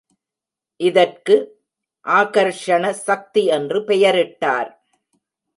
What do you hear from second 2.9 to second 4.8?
சக்தி என்று பெயரிட்டார்.